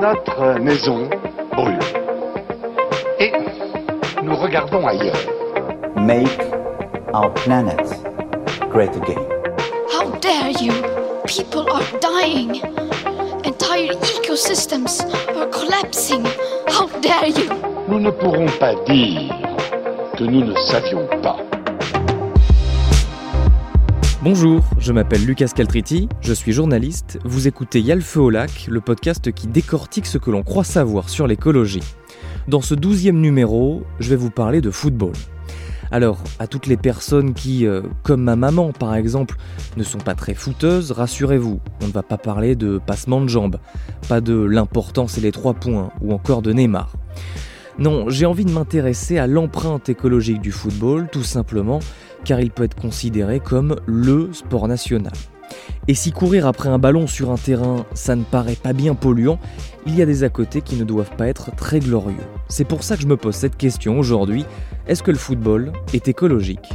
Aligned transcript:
Notre 0.00 0.58
maison 0.58 1.10
brûle. 1.52 1.78
Et 3.18 3.32
nous 4.22 4.34
regardons 4.34 4.86
ailleurs. 4.86 5.20
Make 5.94 6.40
our 7.12 7.30
planet 7.34 7.78
great 8.70 8.96
again. 8.96 9.22
How 9.92 10.10
dare 10.20 10.52
you? 10.58 10.72
People 11.26 11.70
are 11.70 11.84
dying. 12.00 12.62
Entire 13.44 13.92
ecosystems 13.92 15.02
are 15.36 15.48
collapsing. 15.48 16.24
How 16.68 16.86
dare 17.02 17.28
you? 17.28 17.50
Nous 17.86 18.00
ne 18.00 18.10
pourrons 18.10 18.48
pas 18.58 18.74
dire 18.86 19.34
que 20.16 20.24
nous 20.24 20.46
ne 20.46 20.54
savions 20.54 21.06
pas. 21.22 21.36
Bonjour, 24.22 24.62
je 24.78 24.92
m'appelle 24.92 25.24
Lucas 25.24 25.48
Caltriti, 25.56 26.06
je 26.20 26.34
suis 26.34 26.52
journaliste, 26.52 27.18
vous 27.24 27.48
écoutez 27.48 27.80
Y'a 27.80 27.96
au 28.16 28.28
lac, 28.28 28.66
le 28.68 28.82
podcast 28.82 29.32
qui 29.32 29.46
décortique 29.46 30.04
ce 30.04 30.18
que 30.18 30.30
l'on 30.30 30.42
croit 30.42 30.62
savoir 30.62 31.08
sur 31.08 31.26
l'écologie. 31.26 31.82
Dans 32.46 32.60
ce 32.60 32.74
douzième 32.74 33.18
numéro, 33.18 33.82
je 33.98 34.10
vais 34.10 34.16
vous 34.16 34.30
parler 34.30 34.60
de 34.60 34.70
football. 34.70 35.14
Alors, 35.90 36.18
à 36.38 36.46
toutes 36.46 36.66
les 36.66 36.76
personnes 36.76 37.32
qui, 37.32 37.66
euh, 37.66 37.80
comme 38.02 38.22
ma 38.22 38.36
maman 38.36 38.72
par 38.72 38.94
exemple, 38.94 39.36
ne 39.78 39.82
sont 39.82 39.96
pas 39.96 40.14
très 40.14 40.34
footeuses, 40.34 40.92
rassurez-vous, 40.92 41.58
on 41.82 41.86
ne 41.86 41.92
va 41.92 42.02
pas 42.02 42.18
parler 42.18 42.56
de 42.56 42.76
passement 42.76 43.22
de 43.22 43.28
jambes, 43.28 43.58
pas 44.06 44.20
de 44.20 44.34
l'importance 44.34 45.16
et 45.16 45.22
les 45.22 45.32
trois 45.32 45.54
points, 45.54 45.92
ou 46.02 46.12
encore 46.12 46.42
de 46.42 46.52
Neymar. 46.52 46.92
Non, 47.78 48.10
j'ai 48.10 48.26
envie 48.26 48.44
de 48.44 48.52
m'intéresser 48.52 49.16
à 49.16 49.26
l'empreinte 49.26 49.88
écologique 49.88 50.42
du 50.42 50.52
football, 50.52 51.08
tout 51.10 51.22
simplement 51.22 51.80
car 52.24 52.40
il 52.40 52.50
peut 52.50 52.64
être 52.64 52.80
considéré 52.80 53.40
comme 53.40 53.76
le 53.86 54.32
sport 54.32 54.68
national. 54.68 55.12
Et 55.88 55.94
si 55.94 56.12
courir 56.12 56.46
après 56.46 56.68
un 56.68 56.78
ballon 56.78 57.06
sur 57.06 57.30
un 57.30 57.36
terrain, 57.36 57.84
ça 57.94 58.14
ne 58.14 58.22
paraît 58.22 58.54
pas 58.54 58.72
bien 58.72 58.94
polluant, 58.94 59.38
il 59.86 59.96
y 59.96 60.02
a 60.02 60.06
des 60.06 60.22
à 60.24 60.28
côté 60.28 60.60
qui 60.60 60.76
ne 60.76 60.84
doivent 60.84 61.16
pas 61.16 61.26
être 61.26 61.54
très 61.56 61.80
glorieux. 61.80 62.16
C'est 62.48 62.64
pour 62.64 62.82
ça 62.82 62.96
que 62.96 63.02
je 63.02 63.08
me 63.08 63.16
pose 63.16 63.34
cette 63.34 63.56
question 63.56 63.98
aujourd'hui, 63.98 64.44
est-ce 64.86 65.02
que 65.02 65.10
le 65.10 65.18
football 65.18 65.72
est 65.92 66.08
écologique? 66.08 66.70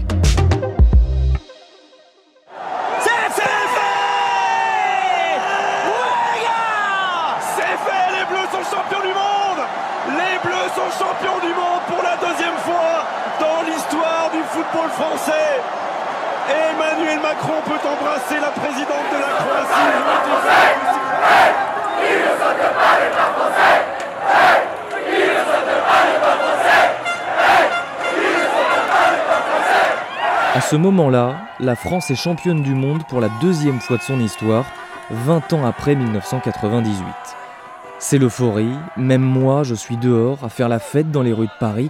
À 30.56 30.61
ce 30.61 30.78
moment-là, 30.78 31.50
la 31.59 31.75
France 31.75 32.11
est 32.11 32.16
championne 32.16 32.64
du 32.64 32.75
monde 32.75 33.06
pour 33.09 33.20
la 33.20 33.28
deuxième 33.42 33.81
fois 33.81 33.98
de 33.98 34.02
son 34.02 34.22
histoire, 34.22 34.64
20 35.11 35.52
ans 35.52 35.66
après 35.66 35.95
1998. 35.95 36.95
C'est 38.00 38.17
l'euphorie, 38.17 38.72
même 38.95 39.22
moi 39.22 39.64
je 39.64 39.76
suis 39.76 39.98
dehors 39.98 40.45
à 40.45 40.48
faire 40.48 40.70
la 40.70 40.80
fête 40.80 41.11
dans 41.11 41.23
les 41.23 41.33
rues 41.33 41.48
de 41.48 41.59
Paris, 41.59 41.89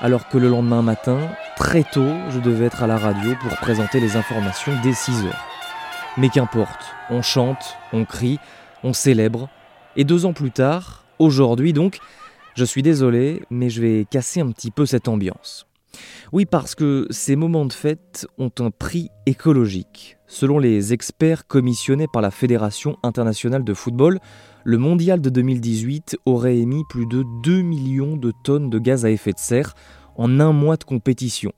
alors 0.00 0.28
que 0.28 0.38
le 0.38 0.48
lendemain 0.48 0.80
matin, 0.80 1.18
très 1.56 1.82
tôt, 1.82 2.08
je 2.30 2.38
devais 2.38 2.64
être 2.64 2.82
à 2.82 2.86
la 2.86 2.96
radio 2.96 3.34
pour 3.42 3.54
présenter 3.58 4.00
les 4.00 4.16
informations 4.16 4.72
dès 4.82 4.94
6 4.94 5.26
heures. 5.26 5.44
Mais 6.16 6.30
qu'importe, 6.30 6.94
on 7.10 7.20
chante, 7.20 7.76
on 7.92 8.06
crie, 8.06 8.38
on 8.82 8.94
célèbre, 8.94 9.50
et 9.94 10.04
deux 10.04 10.24
ans 10.24 10.32
plus 10.32 10.52
tard, 10.52 11.04
aujourd'hui 11.18 11.74
donc, 11.74 11.98
je 12.54 12.64
suis 12.64 12.82
désolé, 12.82 13.42
mais 13.50 13.68
je 13.68 13.82
vais 13.82 14.06
casser 14.10 14.40
un 14.40 14.50
petit 14.52 14.70
peu 14.70 14.86
cette 14.86 15.06
ambiance. 15.06 15.65
Oui, 16.32 16.44
parce 16.44 16.74
que 16.74 17.06
ces 17.10 17.36
moments 17.36 17.66
de 17.66 17.72
fête 17.72 18.26
ont 18.36 18.50
un 18.58 18.70
prix 18.70 19.10
écologique. 19.26 20.18
Selon 20.26 20.58
les 20.58 20.92
experts 20.92 21.46
commissionnés 21.46 22.08
par 22.12 22.20
la 22.20 22.32
Fédération 22.32 22.98
internationale 23.04 23.62
de 23.62 23.74
football, 23.74 24.18
le 24.64 24.78
mondial 24.78 25.20
de 25.20 25.30
2018 25.30 26.18
aurait 26.26 26.58
émis 26.58 26.82
plus 26.88 27.06
de 27.06 27.24
2 27.44 27.62
millions 27.62 28.16
de 28.16 28.32
tonnes 28.42 28.70
de 28.70 28.78
gaz 28.80 29.04
à 29.04 29.10
effet 29.10 29.32
de 29.32 29.38
serre 29.38 29.74
en 30.16 30.40
un 30.40 30.52
mois 30.52 30.76
de 30.76 30.82
compétition, 30.82 31.52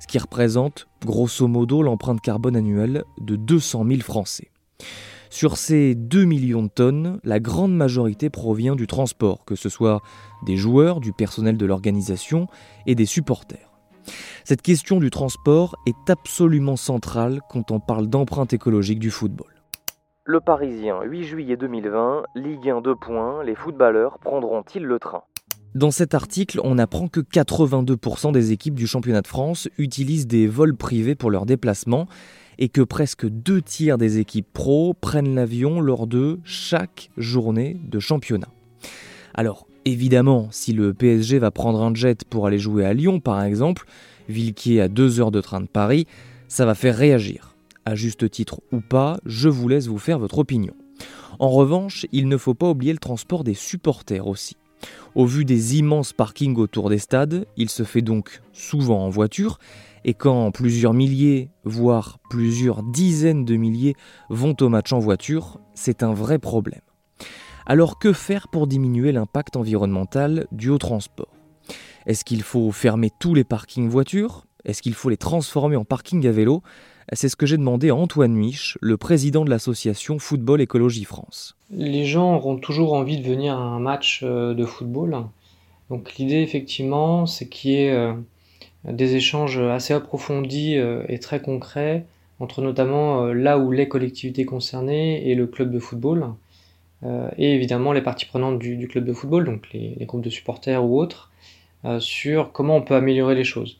ce 0.00 0.06
qui 0.06 0.18
représente 0.18 0.86
grosso 1.04 1.48
modo 1.48 1.82
l'empreinte 1.82 2.20
carbone 2.20 2.54
annuelle 2.54 3.02
de 3.20 3.34
200 3.34 3.84
000 3.88 4.00
Français. 4.02 4.50
Sur 5.30 5.56
ces 5.56 5.96
2 5.96 6.24
millions 6.24 6.62
de 6.62 6.68
tonnes, 6.68 7.18
la 7.24 7.40
grande 7.40 7.74
majorité 7.74 8.30
provient 8.30 8.76
du 8.76 8.86
transport, 8.86 9.44
que 9.44 9.56
ce 9.56 9.68
soit 9.68 10.00
des 10.46 10.56
joueurs, 10.56 11.00
du 11.00 11.12
personnel 11.12 11.56
de 11.56 11.66
l'organisation 11.66 12.46
et 12.86 12.94
des 12.94 13.06
supporters. 13.06 13.65
Cette 14.44 14.62
question 14.62 14.98
du 14.98 15.10
transport 15.10 15.76
est 15.86 16.10
absolument 16.10 16.76
centrale 16.76 17.40
quand 17.50 17.70
on 17.70 17.80
parle 17.80 18.08
d'empreinte 18.08 18.52
écologique 18.52 18.98
du 18.98 19.10
football. 19.10 19.48
Le 20.24 20.40
Parisien, 20.40 21.02
8 21.04 21.24
juillet 21.24 21.56
2020, 21.56 22.24
Ligue 22.34 22.68
1 22.68 22.80
2 22.80 22.94
points, 22.96 23.44
les 23.44 23.54
footballeurs 23.54 24.18
prendront-ils 24.18 24.84
le 24.84 24.98
train? 24.98 25.22
Dans 25.76 25.90
cet 25.90 26.14
article, 26.14 26.58
on 26.64 26.78
apprend 26.78 27.06
que 27.06 27.20
82% 27.20 28.32
des 28.32 28.50
équipes 28.50 28.74
du 28.74 28.86
championnat 28.86 29.20
de 29.20 29.26
France 29.26 29.68
utilisent 29.78 30.26
des 30.26 30.46
vols 30.46 30.74
privés 30.74 31.14
pour 31.14 31.30
leurs 31.30 31.46
déplacements 31.46 32.06
et 32.58 32.70
que 32.70 32.80
presque 32.80 33.26
deux 33.26 33.60
tiers 33.60 33.98
des 33.98 34.18
équipes 34.18 34.50
pro 34.52 34.94
prennent 34.94 35.34
l'avion 35.34 35.80
lors 35.80 36.06
de 36.06 36.40
chaque 36.44 37.10
journée 37.18 37.76
de 37.84 37.98
championnat. 37.98 38.48
Alors, 39.34 39.66
évidemment, 39.86 40.48
si 40.50 40.72
le 40.72 40.92
PSG 40.92 41.38
va 41.38 41.50
prendre 41.50 41.80
un 41.80 41.94
jet 41.94 42.24
pour 42.24 42.46
aller 42.46 42.58
jouer 42.58 42.84
à 42.84 42.92
Lyon, 42.92 43.20
par 43.20 43.42
exemple, 43.42 43.86
ville 44.28 44.52
qui 44.52 44.76
est 44.76 44.80
à 44.80 44.88
deux 44.88 45.20
heures 45.20 45.30
de 45.30 45.40
train 45.40 45.60
de 45.60 45.66
Paris, 45.66 46.06
ça 46.48 46.66
va 46.66 46.74
faire 46.74 46.96
réagir. 46.96 47.54
À 47.84 47.94
juste 47.94 48.28
titre 48.30 48.60
ou 48.72 48.80
pas, 48.80 49.18
je 49.24 49.48
vous 49.48 49.68
laisse 49.68 49.86
vous 49.86 49.98
faire 49.98 50.18
votre 50.18 50.38
opinion. 50.38 50.74
En 51.38 51.50
revanche, 51.50 52.06
il 52.12 52.28
ne 52.28 52.36
faut 52.36 52.54
pas 52.54 52.68
oublier 52.68 52.92
le 52.92 52.98
transport 52.98 53.44
des 53.44 53.54
supporters 53.54 54.26
aussi. 54.26 54.56
Au 55.14 55.24
vu 55.24 55.44
des 55.44 55.78
immenses 55.78 56.12
parkings 56.12 56.56
autour 56.56 56.90
des 56.90 56.98
stades, 56.98 57.46
il 57.56 57.70
se 57.70 57.84
fait 57.84 58.02
donc 58.02 58.40
souvent 58.52 59.04
en 59.04 59.08
voiture, 59.08 59.58
et 60.04 60.14
quand 60.14 60.50
plusieurs 60.50 60.94
milliers, 60.94 61.48
voire 61.64 62.18
plusieurs 62.28 62.82
dizaines 62.82 63.44
de 63.44 63.56
milliers 63.56 63.94
vont 64.30 64.56
au 64.60 64.68
match 64.68 64.92
en 64.92 64.98
voiture, 64.98 65.60
c'est 65.74 66.02
un 66.02 66.12
vrai 66.12 66.38
problème. 66.38 66.85
Alors 67.68 67.98
que 67.98 68.12
faire 68.12 68.46
pour 68.46 68.68
diminuer 68.68 69.10
l'impact 69.10 69.56
environnemental 69.56 70.46
dû 70.52 70.70
au 70.70 70.78
transport 70.78 71.34
Est-ce 72.06 72.24
qu'il 72.24 72.42
faut 72.42 72.70
fermer 72.70 73.10
tous 73.18 73.34
les 73.34 73.42
parkings 73.42 73.88
voitures? 73.88 74.46
Est-ce 74.64 74.82
qu'il 74.82 74.94
faut 74.94 75.08
les 75.08 75.16
transformer 75.16 75.74
en 75.74 75.84
parking 75.84 76.24
à 76.28 76.30
vélo? 76.30 76.62
C'est 77.12 77.28
ce 77.28 77.34
que 77.34 77.44
j'ai 77.44 77.56
demandé 77.56 77.88
à 77.90 77.96
Antoine 77.96 78.34
Miche, 78.34 78.78
le 78.80 78.96
président 78.96 79.44
de 79.44 79.50
l'association 79.50 80.20
Football 80.20 80.60
Écologie 80.60 81.02
France. 81.02 81.56
Les 81.72 82.04
gens 82.04 82.36
auront 82.36 82.56
toujours 82.56 82.92
envie 82.92 83.18
de 83.18 83.26
venir 83.26 83.58
à 83.58 83.62
un 83.62 83.80
match 83.80 84.20
euh, 84.22 84.54
de 84.54 84.64
football. 84.64 85.24
Donc 85.90 86.14
l'idée 86.18 86.42
effectivement, 86.42 87.26
c'est 87.26 87.48
qu'il 87.48 87.72
y 87.72 87.82
ait 87.82 87.90
euh, 87.90 88.12
des 88.84 89.16
échanges 89.16 89.58
assez 89.58 89.92
approfondis 89.92 90.78
euh, 90.78 91.02
et 91.08 91.18
très 91.18 91.42
concrets 91.42 92.06
entre 92.38 92.62
notamment 92.62 93.24
là 93.32 93.58
où 93.58 93.72
les 93.72 93.88
collectivités 93.88 94.44
concernées 94.44 95.28
et 95.28 95.34
le 95.34 95.46
club 95.48 95.72
de 95.72 95.80
football. 95.80 96.34
Euh, 97.06 97.28
et 97.38 97.54
évidemment 97.54 97.92
les 97.92 98.00
parties 98.02 98.26
prenantes 98.26 98.58
du, 98.58 98.88
club 98.88 99.04
de 99.04 99.12
football, 99.12 99.44
donc 99.44 99.68
les, 99.72 99.96
groupes 100.06 100.22
de 100.22 100.30
supporters 100.30 100.84
ou 100.84 100.98
autres, 100.98 101.30
euh, 101.84 102.00
sur 102.00 102.52
comment 102.52 102.76
on 102.76 102.82
peut 102.82 102.94
améliorer 102.94 103.34
les 103.34 103.44
choses. 103.44 103.78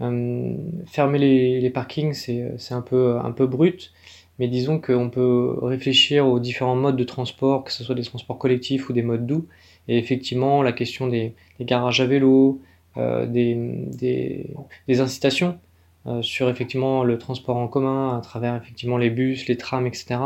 Euh, 0.00 0.54
fermer 0.86 1.18
les, 1.18 1.70
parkings, 1.70 2.12
c'est 2.12 2.74
un 2.74 2.82
peu, 2.82 3.18
un 3.18 3.32
peu 3.32 3.46
brut, 3.46 3.92
mais 4.38 4.48
disons 4.48 4.80
qu'on 4.80 5.10
peut 5.10 5.56
réfléchir 5.62 6.26
aux 6.26 6.38
différents 6.38 6.76
modes 6.76 6.96
de 6.96 7.04
transport, 7.04 7.64
que 7.64 7.72
ce 7.72 7.84
soit 7.84 7.94
des 7.94 8.04
transports 8.04 8.38
collectifs 8.38 8.88
ou 8.88 8.92
des 8.92 9.02
modes 9.02 9.26
doux, 9.26 9.46
et 9.88 9.98
effectivement 9.98 10.62
la 10.62 10.72
question 10.72 11.08
des, 11.08 11.34
garages 11.60 12.00
à 12.00 12.06
vélo, 12.06 12.60
des, 12.96 13.56
des, 14.86 15.00
incitations 15.00 15.58
sur 16.20 16.50
effectivement 16.50 17.04
le 17.04 17.16
transport 17.16 17.56
en 17.56 17.68
commun 17.68 18.16
à 18.16 18.20
travers 18.20 18.56
effectivement 18.56 18.98
les 18.98 19.10
bus, 19.10 19.46
les 19.48 19.56
trams, 19.56 19.86
etc., 19.86 20.20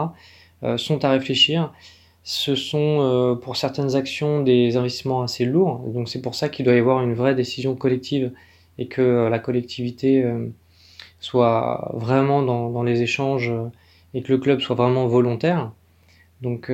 sont 0.77 1.05
à 1.05 1.11
réfléchir 1.11 1.73
ce 2.27 2.57
sont 2.57 2.99
euh, 3.03 3.35
pour 3.37 3.57
certaines 3.57 3.95
actions 3.95 4.43
des 4.43 4.77
investissements 4.77 5.23
assez 5.23 5.45
lourds. 5.45 5.79
Donc 5.87 6.09
c'est 6.09 6.21
pour 6.21 6.35
ça 6.35 6.49
qu'il 6.49 6.65
doit 6.65 6.75
y 6.75 6.79
avoir 6.79 7.01
une 7.01 7.15
vraie 7.15 7.37
décision 7.37 7.77
collective 7.77 8.33
et 8.79 8.89
que 8.89 9.01
euh, 9.01 9.31
la 9.31 9.39
collectivité 9.39 10.25
euh, 10.25 10.49
soit 11.21 11.93
vraiment 11.95 12.43
dans, 12.43 12.83
les 12.83 13.03
échanges 13.03 13.53
et 14.13 14.23
que 14.23 14.33
le 14.33 14.39
club 14.39 14.59
soit 14.59 14.75
vraiment 14.75 15.07
volontaire. 15.07 15.71
Donc 16.43 16.71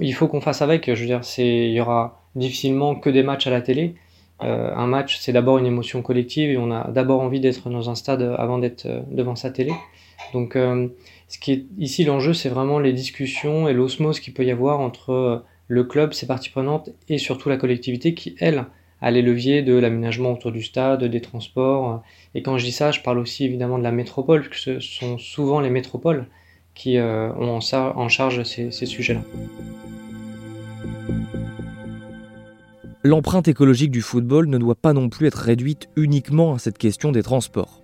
il 0.00 0.14
faut 0.14 0.28
qu'on 0.28 0.40
fasse 0.40 0.62
avec. 0.62 0.92
Je 0.92 0.98
veux 0.98 1.06
dire, 1.06 1.20
il 1.38 1.72
y 1.72 1.80
aura 1.80 2.22
difficilement 2.34 2.94
que 2.94 3.10
des 3.10 3.22
matchs 3.22 3.46
à 3.46 3.50
la 3.50 3.60
télé. 3.60 3.94
un 4.40 4.86
match, 4.86 5.18
c'est 5.20 5.32
d'abord 5.32 5.58
une 5.58 5.66
émotion 5.66 6.02
collective 6.02 6.50
et 6.50 6.56
on 6.56 6.72
a 6.72 6.90
d'abord 6.90 7.20
envie 7.20 7.40
d'être 7.40 7.70
dans 7.70 7.88
un 7.88 7.94
stade 7.94 8.22
avant 8.38 8.58
d'être 8.58 8.86
devant 9.10 9.36
sa 9.36 9.50
télé. 9.50 9.72
Donc 10.32 10.56
ce 11.28 11.38
qui 11.38 11.52
est 11.52 11.66
ici 11.78 12.04
l'enjeu, 12.04 12.34
c'est 12.34 12.48
vraiment 12.48 12.78
les 12.78 12.92
discussions 12.92 13.68
et 13.68 13.72
l'osmose 13.72 14.20
qu'il 14.20 14.32
peut 14.32 14.44
y 14.44 14.50
avoir 14.50 14.80
entre 14.80 15.10
euh, 15.10 15.38
le 15.68 15.84
club, 15.84 16.12
ses 16.12 16.26
parties 16.26 16.50
prenantes 16.50 16.90
et 17.08 17.18
surtout 17.18 17.48
la 17.48 17.56
collectivité 17.56 18.14
qui, 18.14 18.36
elle, 18.38 18.66
a 19.02 19.10
les 19.10 19.22
leviers 19.22 19.62
de 19.62 19.74
l'aménagement 19.74 20.32
autour 20.32 20.52
du 20.52 20.62
stade, 20.62 21.04
des 21.04 21.20
transports. 21.20 22.02
Et 22.34 22.42
quand 22.42 22.56
je 22.58 22.64
dis 22.64 22.72
ça, 22.72 22.92
je 22.92 23.00
parle 23.00 23.18
aussi 23.18 23.44
évidemment 23.44 23.78
de 23.78 23.82
la 23.82 23.92
métropole, 23.92 24.48
puisque 24.48 24.80
ce 24.80 24.80
sont 24.80 25.18
souvent 25.18 25.60
les 25.60 25.70
métropoles 25.70 26.26
qui 26.74 26.96
euh, 26.98 27.32
ont 27.34 27.58
en, 27.72 28.08
charge 28.08 28.42
ces 28.44 28.70
sujets-là. 28.70 29.22
L'empreinte 33.02 33.48
écologique 33.48 33.90
du 33.90 34.02
football 34.02 34.48
ne 34.48 34.58
doit 34.58 34.74
pas 34.74 34.92
non 34.92 35.08
plus 35.08 35.28
être 35.28 35.38
réduite 35.38 35.88
uniquement 35.96 36.54
à 36.54 36.58
cette 36.58 36.76
question 36.76 37.12
des 37.12 37.22
transports. 37.22 37.80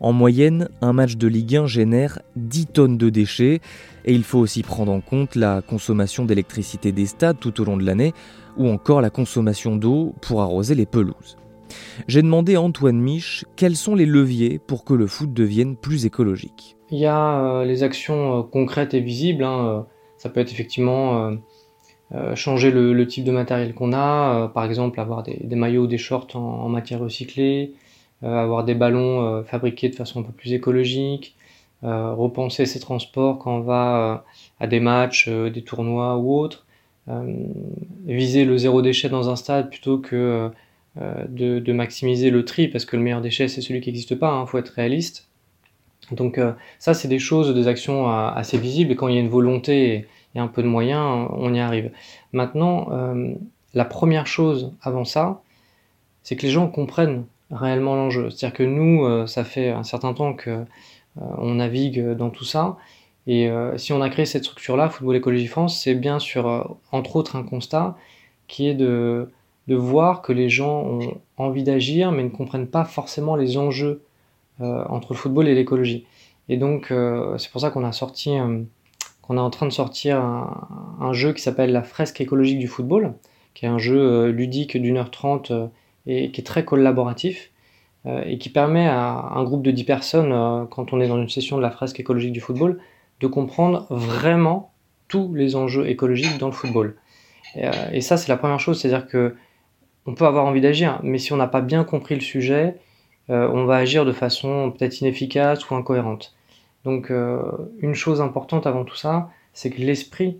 En 0.00 0.12
moyenne, 0.12 0.68
un 0.82 0.92
match 0.92 1.16
de 1.16 1.26
Ligue 1.26 1.56
1 1.56 1.66
génère 1.66 2.20
10 2.36 2.66
tonnes 2.66 2.98
de 2.98 3.08
déchets 3.08 3.60
et 4.04 4.12
il 4.12 4.24
faut 4.24 4.38
aussi 4.38 4.62
prendre 4.62 4.92
en 4.92 5.00
compte 5.00 5.34
la 5.34 5.62
consommation 5.62 6.24
d'électricité 6.24 6.92
des 6.92 7.06
stades 7.06 7.38
tout 7.40 7.60
au 7.60 7.64
long 7.64 7.76
de 7.76 7.84
l'année 7.84 8.12
ou 8.56 8.68
encore 8.68 9.00
la 9.00 9.10
consommation 9.10 9.76
d'eau 9.76 10.14
pour 10.20 10.42
arroser 10.42 10.74
les 10.74 10.86
pelouses. 10.86 11.36
J'ai 12.08 12.22
demandé 12.22 12.54
à 12.54 12.60
Antoine 12.60 13.00
Mich 13.00 13.44
quels 13.56 13.76
sont 13.76 13.94
les 13.94 14.06
leviers 14.06 14.58
pour 14.58 14.84
que 14.84 14.94
le 14.94 15.06
foot 15.06 15.32
devienne 15.32 15.76
plus 15.76 16.06
écologique. 16.06 16.76
Il 16.90 16.98
y 16.98 17.06
a 17.06 17.40
euh, 17.40 17.64
les 17.64 17.82
actions 17.82 18.38
euh, 18.38 18.42
concrètes 18.42 18.94
et 18.94 19.00
visibles. 19.00 19.42
Hein, 19.44 19.66
euh, 19.66 19.82
ça 20.18 20.28
peut 20.28 20.40
être 20.40 20.52
effectivement 20.52 21.30
changer 22.34 22.70
le, 22.70 23.06
type 23.06 23.24
de 23.24 23.32
matériel 23.32 23.74
qu'on 23.74 23.92
a, 23.92 24.48
par 24.48 24.64
exemple 24.64 24.98
avoir 24.98 25.22
des, 25.22 25.44
maillots 25.56 25.82
ou 25.82 25.86
des 25.86 25.98
shorts 25.98 26.34
en 26.34 26.68
matière 26.70 27.00
recyclée, 27.00 27.74
avoir 28.22 28.64
des 28.64 28.74
ballons 28.74 29.24
euh, 29.24 29.42
fabriqués 29.42 29.88
de 29.88 29.94
façon 29.94 30.20
un 30.20 30.22
peu 30.22 30.32
plus 30.32 30.52
écologique, 30.52 31.36
euh, 31.84 32.12
repenser 32.14 32.66
ses 32.66 32.80
transports 32.80 33.38
quand 33.38 33.56
on 33.56 33.60
va 33.60 34.24
à 34.60 34.66
des 34.66 34.80
matchs, 34.80 35.28
des 35.28 35.62
tournois 35.62 36.16
ou 36.16 36.34
autres, 36.34 36.66
viser 38.04 38.44
le 38.44 38.58
zéro 38.58 38.82
déchet 38.82 39.08
dans 39.08 39.30
un 39.30 39.36
stade 39.36 39.70
plutôt 39.70 39.98
que 39.98 40.50
de, 40.96 41.72
maximiser 41.72 42.30
le 42.30 42.44
tri, 42.44 42.66
parce 42.66 42.84
que 42.84 42.96
le 42.96 43.02
meilleur 43.02 43.20
déchet, 43.20 43.46
c'est 43.46 43.60
celui 43.60 43.80
qui 43.80 43.90
n'existe 43.90 44.16
pas, 44.16 44.34
il 44.34 44.42
hein, 44.42 44.46
faut 44.46 44.58
être 44.58 44.70
réaliste. 44.70 45.28
Donc 46.10 46.40
ça, 46.80 46.94
c'est 46.94 47.06
des 47.06 47.20
choses, 47.20 47.54
des 47.54 47.68
actions 47.68 48.08
assez 48.08 48.58
visibles, 48.58 48.90
et 48.90 48.96
quand 48.96 49.06
il 49.06 49.14
y 49.14 49.18
a 49.18 49.20
une 49.20 49.28
volonté 49.28 50.08
et, 50.34 50.38
un 50.38 50.48
peu 50.48 50.62
de 50.62 50.68
moyens, 50.68 51.28
on 51.30 51.54
y 51.54 51.60
arrive. 51.60 51.92
Maintenant, 52.32 52.88
la 53.74 53.84
première 53.84 54.26
chose 54.26 54.72
avant 54.82 55.04
ça, 55.04 55.42
c'est 56.24 56.34
que 56.34 56.42
les 56.42 56.50
gens 56.50 56.66
comprennent 56.66 57.24
réellement 57.50 57.94
l'enjeu. 57.94 58.30
C'est-à-dire 58.30 58.56
que 58.56 58.62
nous, 58.62 59.04
euh, 59.04 59.26
ça 59.26 59.44
fait 59.44 59.70
un 59.70 59.84
certain 59.84 60.14
temps 60.14 60.34
que 60.34 60.50
euh, 60.50 60.64
on 61.38 61.54
navigue 61.54 62.12
dans 62.12 62.30
tout 62.30 62.44
ça. 62.44 62.76
Et 63.26 63.48
euh, 63.48 63.76
si 63.78 63.92
on 63.92 64.02
a 64.02 64.08
créé 64.08 64.26
cette 64.26 64.44
structure-là, 64.44 64.88
Football 64.88 65.16
Écologie 65.16 65.46
France, 65.46 65.80
c'est 65.80 65.94
bien 65.94 66.18
sur, 66.18 66.78
entre 66.92 67.16
autres, 67.16 67.36
un 67.36 67.42
constat 67.42 67.96
qui 68.46 68.68
est 68.68 68.74
de, 68.74 69.30
de 69.66 69.74
voir 69.74 70.22
que 70.22 70.32
les 70.32 70.48
gens 70.48 70.82
ont 70.84 71.20
envie 71.36 71.64
d'agir, 71.64 72.12
mais 72.12 72.22
ne 72.22 72.28
comprennent 72.28 72.68
pas 72.68 72.84
forcément 72.84 73.34
les 73.34 73.58
enjeux 73.58 74.02
entre 74.60 75.12
le 75.12 75.18
football 75.18 75.48
et 75.48 75.54
l'écologie. 75.54 76.06
Et 76.48 76.56
donc, 76.56 76.94
c'est 77.36 77.50
pour 77.50 77.60
ça 77.60 77.70
qu'on 77.70 77.84
a 77.84 77.90
sorti, 77.90 78.36
qu'on 79.22 79.36
est 79.36 79.40
en 79.40 79.50
train 79.50 79.66
de 79.66 79.72
sortir 79.72 80.20
un, 80.20 80.68
un 81.00 81.12
jeu 81.12 81.32
qui 81.32 81.42
s'appelle 81.42 81.72
la 81.72 81.82
fresque 81.82 82.20
écologique 82.20 82.60
du 82.60 82.68
football, 82.68 83.14
qui 83.54 83.66
est 83.66 83.68
un 83.68 83.78
jeu 83.78 84.28
ludique 84.28 84.76
d'une 84.76 84.96
heure 84.98 85.10
trente 85.10 85.52
et 86.06 86.30
qui 86.30 86.40
est 86.40 86.44
très 86.44 86.64
collaboratif 86.64 87.50
euh, 88.06 88.22
et 88.24 88.38
qui 88.38 88.50
permet 88.50 88.86
à 88.86 89.32
un 89.34 89.42
groupe 89.42 89.62
de 89.62 89.72
10 89.72 89.84
personnes, 89.84 90.32
euh, 90.32 90.64
quand 90.66 90.92
on 90.92 91.00
est 91.00 91.08
dans 91.08 91.20
une 91.20 91.28
session 91.28 91.56
de 91.56 91.62
la 91.62 91.70
fresque 91.70 91.98
écologique 91.98 92.32
du 92.32 92.40
football, 92.40 92.78
de 93.20 93.26
comprendre 93.26 93.86
vraiment 93.90 94.70
tous 95.08 95.34
les 95.34 95.56
enjeux 95.56 95.88
écologiques 95.88 96.38
dans 96.38 96.46
le 96.46 96.52
football. 96.52 96.96
Et, 97.56 97.66
euh, 97.66 98.00
ça, 98.00 98.16
c'est 98.16 98.28
la 98.28 98.36
première 98.36 98.60
chose, 98.60 98.80
c'est-à-dire 98.80 99.08
que 99.08 99.34
on 100.08 100.14
peut 100.14 100.24
avoir 100.24 100.44
envie 100.44 100.60
d'agir, 100.60 101.00
mais 101.02 101.18
si 101.18 101.32
on 101.32 101.36
n'a 101.36 101.48
pas 101.48 101.60
bien 101.60 101.82
compris 101.82 102.14
le 102.14 102.20
sujet, 102.20 102.76
on 103.28 103.64
va 103.64 103.74
agir 103.74 104.04
de 104.04 104.12
façon 104.12 104.70
peut-être 104.70 105.00
inefficace 105.00 105.68
ou 105.68 105.74
incohérente. 105.74 106.36
Donc, 106.84 107.10
une 107.10 107.94
chose 107.94 108.20
importante 108.20 108.68
avant 108.68 108.84
tout 108.84 108.94
ça, 108.94 109.30
c'est 109.52 109.68
que 109.68 109.80
l'esprit, 109.80 110.38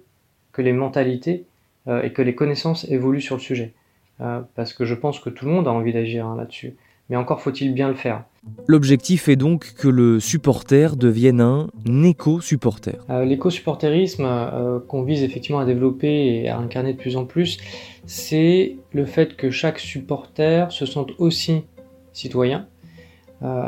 que 0.53 0.63
les 0.63 0.73
mentalités 0.73 1.47
et 1.89 2.13
que 2.13 2.23
les 2.23 2.37
connaissances 2.37 2.85
évoluent 2.85 3.21
sur 3.21 3.35
le 3.35 3.41
sujet. 3.41 3.75
Euh, 4.21 4.41
parce 4.55 4.73
que 4.73 4.85
je 4.85 4.95
pense 4.95 5.21
que 5.21 5.29
tout 5.31 5.45
le 5.45 5.51
monde 5.51 5.69
a 5.69 5.73
envie 5.73 5.93
d'agir 5.93 6.27
hein, 6.27 6.37
là-dessus. 6.37 6.75
Mais 7.09 7.17
encore 7.17 7.41
faut-il 7.41 7.73
bien 7.73 7.89
le 7.89 7.95
faire. 7.95 8.25
L'objectif 8.67 9.29
est 9.29 9.37
donc 9.37 9.75
que 9.75 9.87
le 9.87 10.19
supporter 10.19 10.97
devienne 10.97 11.41
un 11.41 11.69
éco-supporter. 12.03 12.97
Euh, 13.11 13.25
L'éco-supporterisme 13.25 14.25
euh, 14.25 14.81
qu'on 14.81 15.03
vise 15.03 15.23
effectivement 15.23 15.61
à 15.61 15.65
développer 15.65 16.43
et 16.43 16.49
à 16.49 16.59
incarner 16.59 16.95
de 16.95 16.99
plus 16.99 17.17
en 17.17 17.25
plus, 17.25 17.59
c'est 18.07 18.77
le 18.93 19.05
fait 19.05 19.37
que 19.37 19.51
chaque 19.51 19.79
supporter 19.79 20.73
se 20.73 20.87
sente 20.87 21.13
aussi 21.19 21.65
citoyen 22.13 22.67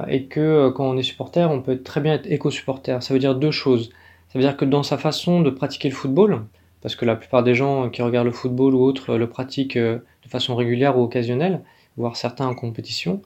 et 0.08 0.24
que 0.24 0.70
quand 0.70 0.88
on 0.88 0.96
est 0.96 1.02
supporter, 1.02 1.48
on 1.48 1.60
peut 1.60 1.82
très 1.82 2.00
bien 2.00 2.14
être 2.14 2.26
éco-supporter. 2.26 3.02
Ça 3.02 3.12
veut 3.12 3.20
dire 3.20 3.34
deux 3.34 3.50
choses. 3.50 3.90
Ça 4.28 4.38
veut 4.38 4.42
dire 4.42 4.56
que 4.56 4.64
dans 4.64 4.82
sa 4.82 4.96
façon 4.96 5.42
de 5.42 5.50
pratiquer 5.50 5.90
le 5.90 5.94
football, 5.94 6.40
parce 6.80 6.96
que 6.96 7.04
la 7.04 7.16
plupart 7.16 7.42
des 7.42 7.54
gens 7.54 7.90
qui 7.90 8.02
regardent 8.02 8.26
le 8.26 8.32
football 8.32 8.75
ou 8.75 8.82
autres 8.82 9.16
le 9.16 9.28
pratiquent 9.28 9.76
euh, 9.76 9.98
de 10.25 10.28
façon 10.28 10.54
régulière 10.54 10.98
ou 10.98 11.02
occasionnelle, 11.02 11.62
voire 11.96 12.16
certains 12.16 12.46
en 12.46 12.54
compétition. 12.54 13.22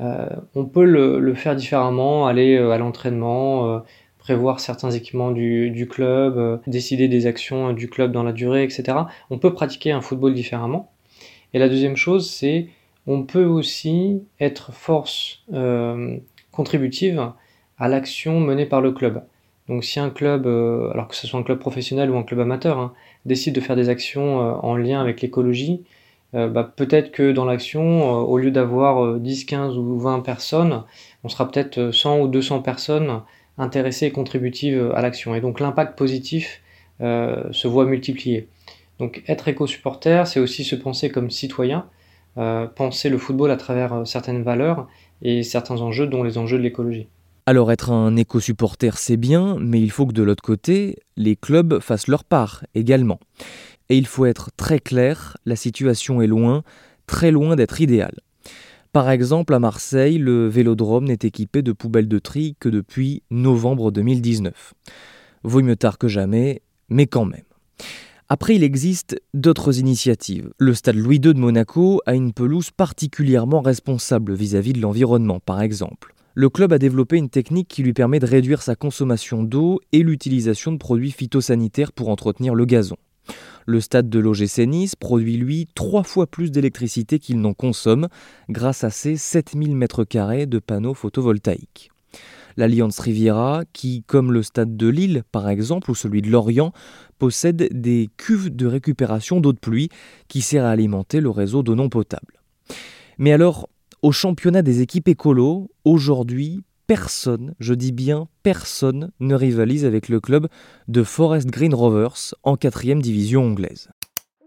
Euh, 0.00 0.28
on 0.54 0.64
peut 0.64 0.84
le, 0.84 1.34
faire 1.34 1.56
différemment, 1.56 2.26
aller 2.26 2.56
euh, 2.56 2.70
à 2.70 2.78
l'entraînement, 2.78 3.82
prévoir 4.18 4.60
certains 4.60 4.90
équipements 4.90 5.30
du, 5.30 5.88
club, 5.90 6.60
décider 6.66 7.08
des 7.08 7.26
actions 7.26 7.72
du 7.72 7.88
club 7.88 8.12
dans 8.12 8.22
la 8.22 8.32
durée, 8.32 8.64
etc. 8.64 8.98
On 9.30 9.38
peut 9.38 9.52
pratiquer 9.52 9.92
un 9.92 10.00
football 10.00 10.34
différemment. 10.34 10.90
Et 11.54 11.58
la 11.58 11.68
deuxième 11.68 11.96
chose, 11.96 12.28
c'est 12.28 12.68
on 13.06 13.22
peut 13.22 13.44
aussi 13.44 14.20
être 14.40 14.72
force 14.72 15.44
contributive 16.50 17.32
à 17.78 17.88
l'action 17.88 18.40
menée 18.40 18.66
par 18.66 18.80
le 18.80 18.90
club. 18.90 19.22
Donc 19.68 19.84
si 19.84 19.98
un 19.98 20.10
club, 20.10 20.46
euh, 20.46 20.90
alors 20.92 21.08
que 21.08 21.16
ce 21.16 21.26
soit 21.26 21.40
un 21.40 21.42
club 21.42 21.58
professionnel 21.58 22.10
ou 22.10 22.16
un 22.16 22.22
club 22.22 22.40
amateur, 22.40 22.78
hein, 22.78 22.92
décide 23.24 23.54
de 23.54 23.60
faire 23.60 23.76
des 23.76 23.88
actions 23.88 24.40
euh, 24.40 24.52
en 24.62 24.76
lien 24.76 25.00
avec 25.00 25.20
l'écologie, 25.22 25.82
euh, 26.34 26.48
bah, 26.48 26.64
peut-être 26.76 27.10
que 27.10 27.32
dans 27.32 27.44
l'action, 27.44 28.12
au 28.12 28.38
lieu 28.38 28.50
d'avoir 28.50 29.18
10, 29.18 29.44
15 29.44 29.76
ou 29.76 29.98
20 29.98 30.20
personnes, 30.20 30.84
on 31.24 31.28
sera 31.28 31.50
peut-être 31.50 31.90
100 31.90 32.20
ou 32.20 32.28
200 32.28 32.60
personnes 32.62 33.22
intéressées 33.58 34.06
et 34.06 34.12
contributives 34.12 34.92
à 34.94 35.02
l'action. 35.02 35.34
Et 35.34 35.40
donc 35.40 35.60
l'impact 35.60 35.96
positif 35.98 36.62
se 37.00 37.68
voit 37.68 37.86
multiplié. 37.86 38.48
Donc 38.98 39.22
être 39.28 39.48
éco-supporter, 39.48 40.26
c'est 40.26 40.40
aussi 40.40 40.64
se 40.64 40.76
penser 40.76 41.10
comme 41.10 41.30
citoyen, 41.30 41.86
penser 42.74 43.08
le 43.08 43.18
football 43.18 43.50
à 43.50 43.56
travers 43.56 44.06
certaines 44.06 44.42
valeurs 44.42 44.88
et 45.22 45.42
certains 45.42 45.80
enjeux, 45.80 46.06
dont 46.06 46.22
les 46.22 46.38
enjeux 46.38 46.58
de 46.58 46.62
l'écologie. 46.62 47.08
Alors 47.48 47.70
être 47.70 47.92
un 47.92 48.16
éco-supporter, 48.16 48.98
c'est 48.98 49.16
bien, 49.16 49.56
mais 49.60 49.80
il 49.80 49.92
faut 49.92 50.04
que 50.04 50.12
de 50.12 50.24
l'autre 50.24 50.42
côté, 50.42 50.98
les 51.16 51.36
clubs 51.36 51.78
fassent 51.78 52.08
leur 52.08 52.24
part 52.24 52.64
également. 52.74 53.20
Et 53.88 53.96
il 53.96 54.08
faut 54.08 54.26
être 54.26 54.50
très 54.56 54.80
clair, 54.80 55.36
la 55.46 55.54
situation 55.54 56.20
est 56.20 56.26
loin, 56.26 56.64
très 57.06 57.30
loin 57.30 57.54
d'être 57.54 57.80
idéale. 57.80 58.18
Par 58.92 59.08
exemple, 59.10 59.54
à 59.54 59.60
Marseille, 59.60 60.18
le 60.18 60.48
vélodrome 60.48 61.04
n'est 61.04 61.18
équipé 61.22 61.62
de 61.62 61.70
poubelles 61.70 62.08
de 62.08 62.18
tri 62.18 62.56
que 62.58 62.68
depuis 62.68 63.22
novembre 63.30 63.92
2019. 63.92 64.74
Vaut 65.44 65.62
mieux 65.62 65.76
tard 65.76 65.98
que 65.98 66.08
jamais, 66.08 66.62
mais 66.88 67.06
quand 67.06 67.26
même. 67.26 67.44
Après, 68.28 68.56
il 68.56 68.64
existe 68.64 69.22
d'autres 69.34 69.78
initiatives. 69.78 70.50
Le 70.58 70.74
stade 70.74 70.96
Louis 70.96 71.20
II 71.24 71.32
de 71.32 71.38
Monaco 71.38 72.00
a 72.06 72.16
une 72.16 72.32
pelouse 72.32 72.72
particulièrement 72.72 73.60
responsable 73.60 74.34
vis-à-vis 74.34 74.72
de 74.72 74.80
l'environnement, 74.80 75.38
par 75.38 75.62
exemple 75.62 76.15
le 76.38 76.50
club 76.50 76.74
a 76.74 76.78
développé 76.78 77.16
une 77.16 77.30
technique 77.30 77.66
qui 77.66 77.82
lui 77.82 77.94
permet 77.94 78.18
de 78.18 78.26
réduire 78.26 78.60
sa 78.60 78.76
consommation 78.76 79.42
d'eau 79.42 79.80
et 79.92 80.02
l'utilisation 80.02 80.70
de 80.70 80.76
produits 80.76 81.10
phytosanitaires 81.10 81.92
pour 81.92 82.10
entretenir 82.10 82.54
le 82.54 82.66
gazon. 82.66 82.98
Le 83.64 83.80
stade 83.80 84.10
de 84.10 84.18
l'OGC 84.18 84.66
Nice 84.66 84.96
produit, 84.96 85.38
lui, 85.38 85.66
trois 85.74 86.02
fois 86.02 86.26
plus 86.26 86.50
d'électricité 86.50 87.18
qu'il 87.18 87.40
n'en 87.40 87.54
consomme 87.54 88.08
grâce 88.50 88.84
à 88.84 88.90
ses 88.90 89.16
7000 89.16 89.74
m2 89.74 90.44
de 90.44 90.58
panneaux 90.58 90.92
photovoltaïques. 90.92 91.90
L'Alliance 92.58 92.98
Riviera, 92.98 93.62
qui, 93.72 94.02
comme 94.06 94.30
le 94.30 94.42
stade 94.42 94.76
de 94.76 94.88
Lille 94.88 95.22
par 95.32 95.48
exemple 95.48 95.90
ou 95.90 95.94
celui 95.94 96.20
de 96.20 96.30
Lorient, 96.30 96.72
possède 97.18 97.66
des 97.72 98.10
cuves 98.18 98.54
de 98.54 98.66
récupération 98.66 99.40
d'eau 99.40 99.54
de 99.54 99.58
pluie 99.58 99.88
qui 100.28 100.42
sert 100.42 100.66
à 100.66 100.70
alimenter 100.70 101.20
le 101.20 101.30
réseau 101.30 101.62
d'eau 101.62 101.74
non 101.74 101.88
potable. 101.88 102.34
Mais 103.16 103.32
alors, 103.32 103.70
au 104.06 104.12
championnat 104.12 104.62
des 104.62 104.82
équipes 104.82 105.08
écolo, 105.08 105.66
aujourd'hui, 105.84 106.62
personne, 106.86 107.56
je 107.58 107.74
dis 107.74 107.90
bien 107.90 108.28
personne, 108.44 109.10
ne 109.18 109.34
rivalise 109.34 109.84
avec 109.84 110.08
le 110.08 110.20
club 110.20 110.46
de 110.86 111.02
Forest 111.02 111.50
Green 111.50 111.74
Rovers 111.74 112.32
en 112.44 112.54
4 112.54 113.00
division 113.00 113.46
anglaise. 113.46 113.90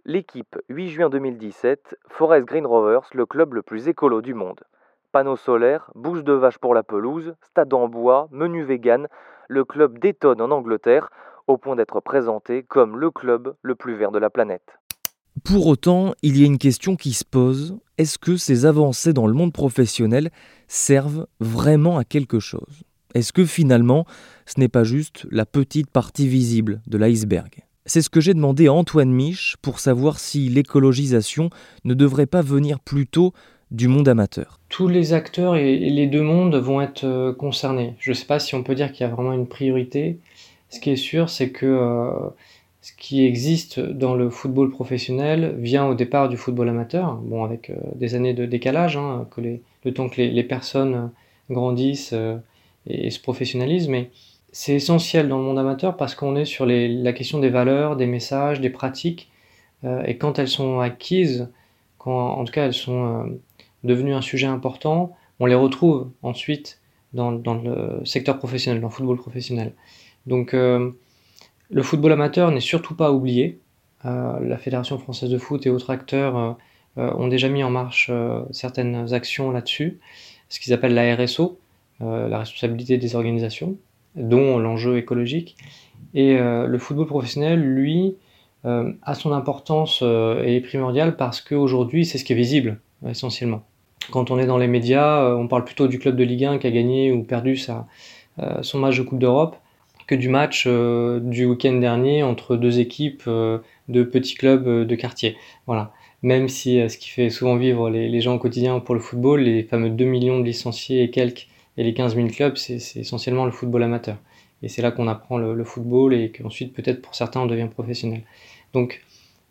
L'équipe 0.05 0.57
8 0.69 0.87
juin 0.87 1.09
2017, 1.09 1.97
Forest 2.07 2.45
Green 2.45 2.65
Rovers, 2.65 3.09
le 3.13 3.25
club 3.25 3.53
le 3.53 3.61
plus 3.61 3.89
écolo 3.89 4.21
du 4.21 4.33
monde. 4.33 4.61
Panneaux 5.11 5.35
solaires, 5.35 5.91
bouche 5.93 6.23
de 6.23 6.31
vache 6.31 6.57
pour 6.57 6.73
la 6.73 6.83
pelouse, 6.83 7.35
stade 7.41 7.73
en 7.73 7.89
bois, 7.89 8.29
menu 8.31 8.63
vegan, 8.63 9.09
le 9.49 9.65
club 9.65 9.99
détonne 9.99 10.39
en 10.39 10.51
Angleterre 10.51 11.09
au 11.47 11.57
point 11.57 11.75
d'être 11.75 11.99
présenté 11.99 12.63
comme 12.63 12.97
le 12.97 13.11
club 13.11 13.53
le 13.61 13.75
plus 13.75 13.95
vert 13.95 14.11
de 14.11 14.19
la 14.19 14.29
planète. 14.29 14.79
Pour 15.43 15.67
autant, 15.67 16.13
il 16.21 16.37
y 16.37 16.43
a 16.43 16.45
une 16.45 16.57
question 16.57 16.95
qui 16.95 17.13
se 17.13 17.23
pose. 17.23 17.77
Est-ce 17.97 18.17
que 18.17 18.37
ces 18.37 18.65
avancées 18.65 19.13
dans 19.13 19.27
le 19.27 19.33
monde 19.33 19.53
professionnel 19.53 20.31
servent 20.67 21.27
vraiment 21.39 21.97
à 21.97 22.03
quelque 22.03 22.39
chose? 22.39 22.83
Est-ce 23.15 23.33
que 23.33 23.45
finalement, 23.45 24.05
ce 24.45 24.59
n'est 24.59 24.67
pas 24.67 24.83
juste 24.83 25.25
la 25.31 25.45
petite 25.45 25.89
partie 25.89 26.27
visible 26.27 26.81
de 26.87 26.97
l'iceberg? 26.97 27.63
C'est 27.85 28.01
ce 28.01 28.09
que 28.09 28.21
j'ai 28.21 28.35
demandé 28.35 28.67
à 28.67 28.73
Antoine 28.73 29.11
Mich 29.11 29.55
pour 29.61 29.79
savoir 29.79 30.19
si 30.19 30.47
l'écologisation 30.49 31.49
ne 31.85 31.95
devrait 31.95 32.27
pas 32.27 32.41
venir 32.41 32.79
plutôt 32.79 33.33
du 33.71 33.87
monde 33.87 34.07
amateur. 34.07 34.59
Tous 34.69 34.87
les 34.87 35.13
acteurs 35.13 35.55
et 35.55 35.77
les 35.77 36.07
deux 36.07 36.21
mondes 36.21 36.55
vont 36.55 36.81
être 36.81 37.03
euh, 37.03 37.33
concernés. 37.33 37.95
Je 37.99 38.11
ne 38.11 38.15
sais 38.15 38.25
pas 38.25 38.39
si 38.39 38.55
on 38.55 38.63
peut 38.63 38.75
dire 38.75 38.91
qu'il 38.91 39.05
y 39.05 39.09
a 39.09 39.13
vraiment 39.13 39.33
une 39.33 39.47
priorité. 39.47 40.19
Ce 40.69 40.79
qui 40.79 40.91
est 40.91 40.95
sûr, 40.95 41.29
c'est 41.29 41.49
que 41.49 41.65
euh, 41.65 42.29
ce 42.81 42.93
qui 42.93 43.25
existe 43.25 43.79
dans 43.79 44.15
le 44.15 44.29
football 44.29 44.69
professionnel 44.69 45.55
vient 45.57 45.85
au 45.87 45.95
départ 45.95 46.29
du 46.29 46.37
football 46.37 46.69
amateur, 46.69 47.15
bon, 47.15 47.43
avec 47.43 47.69
euh, 47.69 47.75
des 47.95 48.15
années 48.15 48.33
de 48.33 48.45
décalage, 48.45 48.97
hein, 48.97 49.27
que 49.31 49.41
les, 49.41 49.61
le 49.83 49.93
temps 49.93 50.09
que 50.09 50.21
les, 50.21 50.43
personnes 50.43 51.11
grandissent 51.49 52.13
et, 52.87 53.09
se 53.09 53.19
professionnalisent, 53.19 53.89
mais 53.89 54.11
c'est 54.51 54.75
essentiel 54.75 55.27
dans 55.27 55.37
le 55.37 55.43
monde 55.43 55.59
amateur 55.59 55.97
parce 55.97 56.15
qu'on 56.15 56.35
est 56.35 56.45
sur 56.45 56.65
la 56.65 57.13
question 57.13 57.39
des 57.39 57.49
valeurs, 57.49 57.95
des 57.95 58.07
messages, 58.07 58.61
des 58.61 58.69
pratiques, 58.69 59.29
et 60.05 60.17
quand 60.17 60.39
elles 60.39 60.47
sont 60.47 60.79
acquises, 60.79 61.49
quand 61.97 62.33
en 62.33 62.43
tout 62.43 62.51
cas 62.51 62.65
elles 62.65 62.73
sont 62.73 63.39
devenus 63.83 64.15
un 64.15 64.21
sujet 64.21 64.47
important, 64.47 65.15
on 65.39 65.45
les 65.45 65.55
retrouve 65.55 66.09
ensuite 66.21 66.79
dans, 67.13 67.31
le 67.31 68.05
secteur 68.05 68.37
professionnel, 68.37 68.81
dans 68.81 68.87
le 68.87 68.93
football 68.93 69.17
professionnel. 69.17 69.73
Donc 70.27 70.53
euh, 70.53 70.91
le 71.69 71.83
football 71.83 72.11
amateur 72.11 72.51
n'est 72.51 72.59
surtout 72.59 72.95
pas 72.95 73.11
oublié. 73.11 73.59
Euh, 74.05 74.39
la 74.39 74.57
Fédération 74.57 74.97
française 74.97 75.29
de 75.29 75.37
foot 75.37 75.65
et 75.65 75.69
autres 75.69 75.89
acteurs 75.89 76.57
euh, 76.97 77.11
ont 77.13 77.27
déjà 77.27 77.49
mis 77.49 77.63
en 77.63 77.69
marche 77.69 78.11
certaines 78.51 79.13
actions 79.13 79.51
là-dessus, 79.51 79.99
ce 80.49 80.59
qu'ils 80.59 80.73
appellent 80.73 80.95
la 80.95 81.15
RSO, 81.15 81.59
la 82.01 82.39
responsabilité 82.39 82.97
des 82.97 83.15
organisations, 83.15 83.77
dont 84.15 84.57
l'enjeu 84.57 84.97
écologique. 84.97 85.57
Et 86.13 86.37
le 86.37 86.77
football 86.77 87.07
professionnel, 87.07 87.61
lui, 87.61 88.15
a 88.63 89.13
son 89.15 89.31
importance 89.31 90.01
et 90.01 90.55
est 90.55 90.61
primordial 90.61 91.15
parce 91.15 91.41
qu'aujourd'hui, 91.41 92.05
c'est 92.05 92.17
ce 92.17 92.25
qui 92.25 92.33
est 92.33 92.37
visible 92.37 92.79
essentiellement. 93.07 93.63
Quand 94.11 94.31
on 94.31 94.39
est 94.39 94.47
dans 94.47 94.57
les 94.57 94.67
médias, 94.67 95.23
euh, 95.23 95.35
on 95.35 95.47
parle 95.47 95.63
plutôt 95.63 95.87
du 95.87 95.99
club 95.99 96.15
de 96.15 96.23
Ligue 96.23 96.45
1 96.45 96.57
qui 96.57 96.67
a 96.67 96.71
gagné 96.71 97.11
ou 97.11 97.23
perdu 97.23 97.57
sa, 97.57 97.87
euh, 98.39 98.63
son 98.63 98.79
match 98.79 98.97
de 98.97 99.03
Coupe 99.03 99.19
d'Europe 99.19 99.55
que 100.09 100.15
du 100.15 100.27
match 100.27 100.65
euh, 100.67 101.19
du 101.19 101.45
week-end 101.45 101.73
dernier 101.73 102.23
entre 102.23 102.55
deux 102.55 102.79
équipes 102.79 103.23
de 103.27 104.03
petits 104.03 104.35
clubs 104.35 104.67
de 104.67 104.95
quartier. 104.95 105.37
Voilà. 105.67 105.93
Même 106.23 106.49
si 106.49 106.77
ce 106.89 106.97
qui 106.97 107.09
fait 107.09 107.29
souvent 107.29 107.55
vivre 107.55 107.89
les, 107.89 108.21
gens 108.21 108.35
au 108.35 108.39
quotidien 108.39 108.79
pour 108.79 108.95
le 108.95 109.01
football, 109.01 109.41
les 109.41 109.63
fameux 109.63 109.89
2 109.89 110.05
millions 110.05 110.39
de 110.39 110.43
licenciés 110.43 111.03
et 111.03 111.11
quelques, 111.11 111.47
et 111.77 111.83
les 111.83 111.93
15 111.93 112.15
000 112.15 112.27
clubs, 112.27 112.57
c'est 112.57 112.75
essentiellement 112.97 113.45
le 113.45 113.51
football 113.51 113.83
amateur. 113.83 114.17
Et 114.61 114.67
c'est 114.67 114.81
là 114.81 114.91
qu'on 114.91 115.07
apprend 115.07 115.37
le, 115.37 115.63
football 115.63 116.13
et 116.13 116.29
qu'ensuite, 116.31 116.73
peut-être 116.73 117.01
pour 117.01 117.15
certains, 117.15 117.39
on 117.39 117.45
devient 117.45 117.69
professionnel. 117.73 118.23
Donc, 118.73 119.01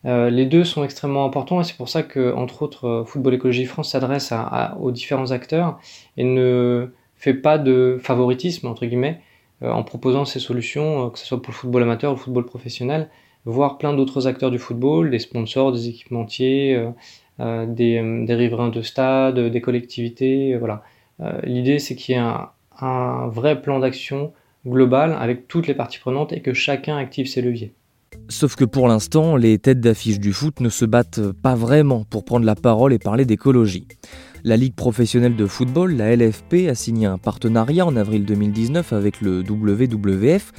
euh, 0.05 0.29
les 0.29 0.45
deux 0.45 0.65
sont 0.65 0.85
extrêmement 0.85 1.25
importants 1.25 1.61
et 1.61 1.65
c'est 1.65 1.77
pour 1.77 1.89
ça 1.89 2.03
que, 2.03 2.35
entre 2.35 2.63
autres, 2.63 2.87
euh, 2.87 3.05
Football 3.05 3.35
Écologie 3.35 3.65
France 3.65 3.93
s'adresse 3.93 4.33
aux 4.79 4.91
différents 4.91 5.31
acteurs 5.33 5.81
et 6.17 6.25
ne 6.25 6.93
fait 7.17 7.35
pas 7.35 7.59
de 7.59 7.99
favoritisme, 8.01 8.67
entre 8.69 8.87
guillemets, 8.87 9.21
euh, 9.21 9.28
en 9.63 9.83
proposant 9.83 10.25
ces 10.25 10.41
solutions, 10.41 11.11
que 11.11 11.19
ce 11.19 11.27
soit 11.27 11.43
pour 11.43 11.53
le 11.53 11.57
football 11.57 11.83
amateur 11.83 12.13
ou 12.13 12.15
le 12.15 12.21
football 12.21 12.47
professionnel, 12.47 13.09
voire 13.45 13.79
plein 13.79 13.95
d'autres 13.95 14.27
acteurs 14.27 14.51
du 14.51 14.59
football, 14.59 15.11
des 15.11 15.19
sponsors, 15.19 15.73
des 15.73 15.89
équipementiers, 15.89 16.81
des, 17.39 18.27
riverains 18.29 18.69
de 18.69 18.83
stade, 18.83 19.39
des 19.39 19.61
collectivités. 19.61 20.57
voilà. 20.57 20.83
L'idée, 21.43 21.79
c'est 21.81 21.97
qu'il 21.97 22.15
y 22.15 22.19
ait 22.19 22.23
un 22.81 23.29
vrai 23.29 23.61
plan 23.61 23.81
d'action 23.81 24.33
global 24.67 25.17
avec 25.19 25.49
toutes 25.49 25.67
les 25.67 25.75
parties 25.75 25.99
prenantes 25.99 26.33
et 26.33 26.41
que 26.41 26.53
chacun 26.53 26.97
active 26.97 27.27
ses 27.27 27.43
leviers. 27.43 27.73
Sauf 28.29 28.57
que 28.57 28.65
pour 28.65 28.89
l'instant, 28.89 29.37
les 29.37 29.59
têtes 29.59 29.81
d'affiche 29.81 30.19
du 30.19 30.33
foot 30.33 30.61
ne 30.61 30.69
se 30.69 30.85
battent 30.85 31.33
pas 31.33 31.55
vraiment 31.55 32.05
pour 32.05 32.25
prendre 32.25 32.45
la 32.45 32.55
parole 32.55 32.93
et 32.93 32.99
parler 32.99 33.25
d'écologie. 33.25 33.87
La 34.45 34.57
Ligue 34.57 34.75
professionnelle 34.75 35.35
de 35.35 35.47
football, 35.47 35.97
la 35.97 36.15
LFP, 36.15 36.69
a 36.69 36.75
signé 36.77 37.07
un 37.07 37.19
partenariat 37.19 37.85
en 37.85 37.97
avril 37.97 38.25
2019 38.25 38.93
avec 38.93 39.21
le 39.21 39.41
WWF, 39.41 40.53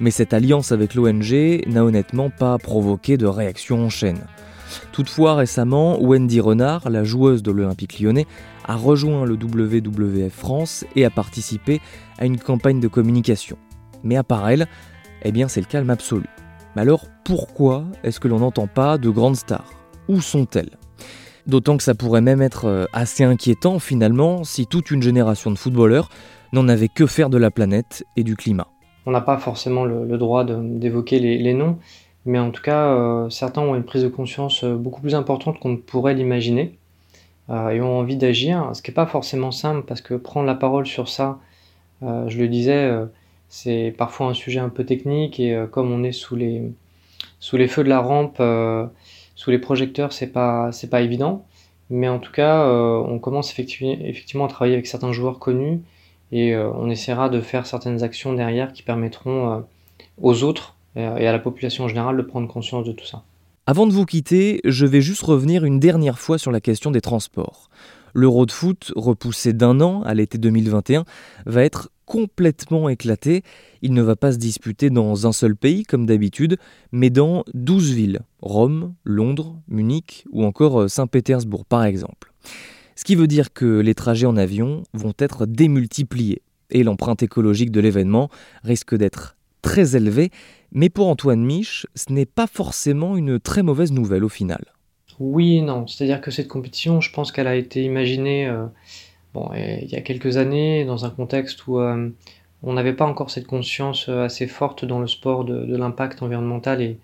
mais 0.00 0.10
cette 0.10 0.34
alliance 0.34 0.72
avec 0.72 0.94
l'ONG 0.94 1.62
n'a 1.68 1.84
honnêtement 1.84 2.30
pas 2.30 2.58
provoqué 2.58 3.16
de 3.16 3.26
réaction 3.26 3.84
en 3.84 3.88
chaîne. 3.88 4.26
Toutefois, 4.90 5.36
récemment, 5.36 6.00
Wendy 6.02 6.40
Renard, 6.40 6.90
la 6.90 7.04
joueuse 7.04 7.42
de 7.42 7.52
l'Olympique 7.52 8.00
lyonnais, 8.00 8.26
a 8.66 8.74
rejoint 8.74 9.24
le 9.24 9.34
WWF 9.34 10.32
France 10.32 10.84
et 10.96 11.04
a 11.04 11.10
participé 11.10 11.80
à 12.18 12.26
une 12.26 12.38
campagne 12.38 12.80
de 12.80 12.88
communication. 12.88 13.56
Mais 14.02 14.16
à 14.16 14.24
part 14.24 14.48
elle, 14.48 14.66
eh 15.22 15.30
bien 15.30 15.46
c'est 15.46 15.60
le 15.60 15.66
calme 15.66 15.90
absolu. 15.90 16.26
Mais 16.74 16.82
alors 16.82 17.04
pourquoi 17.24 17.84
est-ce 18.02 18.18
que 18.18 18.28
l'on 18.28 18.40
n'entend 18.40 18.66
pas 18.66 18.98
de 18.98 19.10
grandes 19.10 19.36
stars? 19.36 19.72
Où 20.08 20.20
sont-elles? 20.20 20.78
D'autant 21.46 21.76
que 21.76 21.82
ça 21.82 21.94
pourrait 21.94 22.20
même 22.20 22.42
être 22.42 22.66
euh, 22.66 22.86
assez 22.92 23.24
inquiétant 23.24 23.78
finalement 23.78 24.44
si 24.44 24.66
toute 24.66 24.90
une 24.90 25.02
génération 25.02 25.50
de 25.50 25.56
footballeurs 25.56 26.10
n'en 26.52 26.68
avait 26.68 26.88
que 26.88 27.06
faire 27.06 27.30
de 27.30 27.38
la 27.38 27.50
planète 27.50 28.04
et 28.16 28.24
du 28.24 28.36
climat. 28.36 28.66
On 29.06 29.12
n'a 29.12 29.20
pas 29.20 29.38
forcément 29.38 29.84
le, 29.84 30.18
droit 30.18 30.44
d'évoquer 30.44 31.18
les, 31.18 31.54
noms, 31.54 31.78
mais 32.26 32.38
en 32.38 32.50
tout 32.50 32.62
cas, 32.62 32.88
euh, 32.88 33.30
certains 33.30 33.62
ont 33.62 33.74
une 33.74 33.84
prise 33.84 34.02
de 34.02 34.08
conscience 34.08 34.64
euh, 34.64 34.74
beaucoup 34.74 35.00
plus 35.00 35.14
importante 35.14 35.58
qu'on 35.58 35.70
ne 35.70 35.76
pourrait 35.76 36.14
l'imaginer 36.14 36.76
et 37.72 37.80
ont 37.80 37.98
envie 37.98 38.14
d'agir, 38.14 38.70
ce 38.74 38.80
qui 38.80 38.92
n'est 38.92 38.94
pas 38.94 39.06
forcément 39.06 39.50
simple 39.50 39.84
parce 39.84 40.00
que 40.00 40.14
prendre 40.14 40.46
la 40.46 40.54
parole 40.54 40.86
sur 40.86 41.08
ça, 41.08 41.40
je 42.00 42.38
le 42.38 42.46
disais, 42.46 42.88
c'est 43.48 43.92
parfois 43.98 44.28
un 44.28 44.34
sujet 44.34 44.60
un 44.60 44.68
peu 44.68 44.84
technique 44.84 45.40
et 45.40 45.60
comme 45.72 45.90
on 45.90 46.04
est 46.04 46.12
sous 46.12 46.36
les, 46.36 46.70
feux 47.40 47.82
de 47.82 47.88
la 47.88 47.98
rampe, 47.98 48.40
sous 49.40 49.50
les 49.50 49.58
projecteurs, 49.58 50.12
c'est 50.12 50.26
pas, 50.26 50.70
pas 50.90 51.00
évident. 51.00 51.46
Mais 51.88 52.08
en 52.08 52.18
tout 52.18 52.30
cas, 52.30 52.66
euh, 52.66 52.98
on 52.98 53.18
commence 53.18 53.50
effectivement, 53.50 54.44
à 54.44 54.48
travailler 54.48 54.74
avec 54.74 54.86
certains 54.86 55.12
joueurs 55.12 55.38
connus 55.38 55.80
et 56.30 56.54
on 56.56 56.90
essaiera 56.90 57.30
de 57.30 57.40
faire 57.40 57.64
certaines 57.66 58.04
actions 58.04 58.34
derrière 58.34 58.72
qui 58.72 58.82
permettront 58.82 59.64
aux 60.20 60.44
autres 60.44 60.76
et 60.94 61.02
à 61.02 61.32
la 61.32 61.40
population 61.40 61.84
en 61.84 61.88
général 61.88 62.16
de 62.16 62.22
prendre 62.22 62.46
conscience 62.46 62.86
de 62.86 62.92
tout 62.92 63.06
ça. 63.06 63.24
Avant 63.66 63.88
de 63.88 63.92
vous 63.92 64.04
quitter, 64.04 64.60
je 64.64 64.86
vais 64.86 65.00
juste 65.00 65.22
revenir 65.22 65.64
une 65.64 65.80
dernière 65.80 66.20
fois 66.20 66.38
sur 66.38 66.52
la 66.52 66.60
question 66.60 66.92
des 66.92 67.00
transports. 67.00 67.70
L'Euro 68.14 68.46
de 68.46 68.52
foot, 68.52 68.92
repoussé 68.96 69.52
d'un 69.52 69.80
an 69.80 70.02
à 70.02 70.14
l'été 70.14 70.38
2021, 70.38 71.04
va 71.46 71.64
être 71.64 71.90
complètement 72.06 72.88
éclaté. 72.88 73.42
Il 73.82 73.94
ne 73.94 74.02
va 74.02 74.16
pas 74.16 74.32
se 74.32 74.38
disputer 74.38 74.90
dans 74.90 75.28
un 75.28 75.32
seul 75.32 75.54
pays 75.54 75.84
comme 75.84 76.06
d'habitude, 76.06 76.58
mais 76.90 77.08
dans 77.08 77.44
12 77.54 77.92
villes, 77.92 78.20
Rome, 78.42 78.94
Londres, 79.04 79.60
Munich 79.68 80.24
ou 80.32 80.44
encore 80.44 80.82
euh, 80.82 80.88
Saint-Pétersbourg 80.88 81.64
par 81.64 81.84
exemple. 81.84 82.32
Ce 82.96 83.04
qui 83.04 83.14
veut 83.14 83.28
dire 83.28 83.52
que 83.52 83.78
les 83.78 83.94
trajets 83.94 84.26
en 84.26 84.36
avion 84.36 84.82
vont 84.92 85.14
être 85.18 85.46
démultipliés 85.46 86.42
et 86.70 86.82
l'empreinte 86.82 87.22
écologique 87.22 87.70
de 87.70 87.80
l'événement 87.80 88.28
risque 88.64 88.96
d'être 88.96 89.36
très 89.62 89.96
élevée, 89.96 90.30
mais 90.72 90.88
pour 90.88 91.08
Antoine 91.08 91.44
Mich, 91.44 91.86
ce 91.94 92.12
n'est 92.12 92.26
pas 92.26 92.46
forcément 92.46 93.16
une 93.16 93.38
très 93.38 93.62
mauvaise 93.62 93.92
nouvelle 93.92 94.24
au 94.24 94.28
final. 94.28 94.64
Oui 95.20 95.58
et 95.58 95.62
non, 95.62 95.86
c'est-à-dire 95.86 96.20
que 96.20 96.30
cette 96.30 96.48
compétition, 96.48 97.00
je 97.00 97.12
pense 97.12 97.30
qu'elle 97.30 97.46
a 97.46 97.54
été 97.54 97.84
imaginée 97.84 98.50
euh, 99.36 99.78
il 99.82 99.88
y 99.88 99.96
a 99.96 100.00
quelques 100.00 100.36
années, 100.36 100.84
dans 100.84 101.04
un 101.04 101.10
contexte 101.10 101.66
où 101.66 101.78
euh, 101.78 102.08
on 102.62 102.72
n'avait 102.72 102.92
pas 102.92 103.06
encore 103.06 103.30
cette 103.30 103.46
conscience 103.46 104.08
euh, 104.08 104.24
assez 104.24 104.46
forte 104.46 104.84
dans 104.84 104.98
le 104.98 105.06
sport 105.06 105.44
de, 105.44 105.76
l'impact 105.76 106.22
environnemental 106.22 106.82
et, 106.82 106.98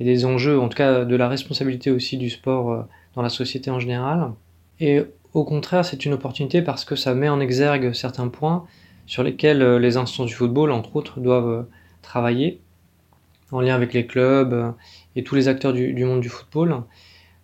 des 0.00 0.24
enjeux, 0.24 0.60
en 0.60 0.68
tout 0.68 0.76
cas 0.76 1.04
de 1.04 1.16
la 1.16 1.28
responsabilité 1.28 1.90
aussi 1.90 2.18
du 2.18 2.30
sport 2.30 2.86
dans 3.16 3.22
la 3.22 3.28
société 3.28 3.68
en 3.68 3.80
général. 3.80 4.30
Et 4.78 5.02
au 5.34 5.44
contraire, 5.44 5.84
c'est 5.84 6.04
une 6.04 6.12
opportunité 6.12 6.62
parce 6.62 6.84
que 6.84 6.94
ça 6.94 7.14
met 7.14 7.28
en 7.28 7.40
exergue 7.40 7.92
certains 7.92 8.28
points 8.28 8.64
sur 9.06 9.24
lesquels 9.24 9.60
les 9.78 9.96
instances 9.96 10.28
du 10.28 10.34
football, 10.34 10.70
entre 10.70 10.94
autres, 10.94 11.18
doivent 11.18 11.66
travailler 12.00 12.60
en 13.50 13.60
lien 13.60 13.74
avec 13.74 13.92
les 13.92 14.06
clubs 14.06 14.72
et 15.16 15.24
tous 15.24 15.34
les 15.34 15.48
acteurs 15.48 15.72
du 15.72 16.04
monde 16.04 16.20
du 16.20 16.28
football. 16.28 16.84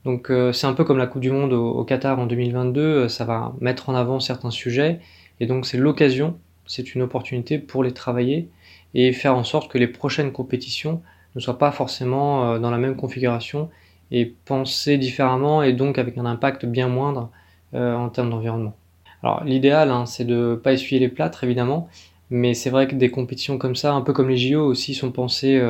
Donc 0.04 0.30
euh, 0.30 0.52
c'est 0.52 0.66
un 0.66 0.74
peu 0.74 0.84
comme 0.84 0.98
la 0.98 1.06
Coupe 1.06 1.22
du 1.22 1.30
Monde 1.30 1.52
au, 1.52 1.82
Qatar 1.84 2.18
en 2.18 2.26
2022, 2.26 2.80
euh, 2.80 3.08
ça 3.08 3.24
va 3.24 3.54
mettre 3.60 3.88
en 3.88 3.94
avant 3.94 4.20
certains 4.20 4.50
sujets, 4.50 5.00
et 5.40 5.46
donc 5.46 5.66
c'est 5.66 5.78
l'occasion, 5.78 6.38
c'est 6.66 6.94
une 6.94 7.02
opportunité 7.02 7.58
pour 7.58 7.82
les 7.82 7.92
travailler 7.92 8.48
et 8.92 9.12
faire 9.12 9.34
en 9.36 9.44
sorte 9.44 9.70
que 9.70 9.78
les 9.78 9.88
prochaines 9.88 10.30
compétitions 10.32 11.02
ne 11.34 11.40
soient 11.40 11.58
pas 11.58 11.72
forcément 11.72 12.52
euh, 12.52 12.58
dans 12.58 12.70
la 12.70 12.78
même 12.78 12.96
configuration 12.96 13.70
et 14.10 14.34
penser 14.44 14.98
différemment 14.98 15.62
et 15.62 15.72
donc 15.72 15.98
avec 15.98 16.18
un 16.18 16.26
impact 16.26 16.66
bien 16.66 16.88
moindre 16.88 17.30
en 17.72 18.08
termes 18.08 18.30
d'environnement. 18.30 18.76
Alors 19.24 19.42
l'idéal, 19.42 19.90
hein, 19.90 20.06
c'est 20.06 20.24
de 20.24 20.50
ne 20.50 20.54
pas 20.54 20.74
essuyer 20.74 21.00
les 21.00 21.08
plâtres 21.08 21.42
évidemment, 21.42 21.88
mais 22.30 22.54
c'est 22.54 22.70
vrai 22.70 22.86
que 22.86 22.94
des 22.94 23.10
compétitions 23.10 23.58
comme 23.58 23.74
ça, 23.74 23.94
un 23.94 24.02
peu 24.02 24.12
comme 24.12 24.28
les 24.28 24.36
JO 24.36 24.60
aussi, 24.64 24.94
sont 24.94 25.10
pensées 25.10 25.60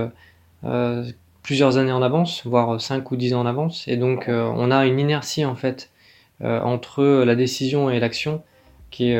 plusieurs 1.44 1.76
années 1.76 1.92
en 1.92 2.02
avance, 2.02 2.44
voire 2.46 2.80
5 2.80 3.10
ou 3.12 3.16
10 3.16 3.34
ans 3.34 3.42
en 3.42 3.46
avance. 3.46 3.84
Et 3.86 3.96
donc, 3.96 4.24
on 4.28 4.70
a 4.72 4.86
une 4.86 4.98
inertie 4.98 5.44
en 5.44 5.54
fait 5.54 5.90
entre 6.42 7.04
la 7.04 7.36
décision 7.36 7.90
et 7.90 8.00
l'action 8.00 8.42
qui 8.90 9.14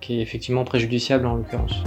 qui 0.00 0.18
est 0.18 0.22
effectivement 0.22 0.64
préjudiciable 0.64 1.26
en 1.26 1.36
l'occurrence. 1.36 1.82